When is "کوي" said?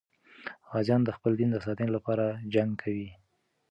2.81-3.09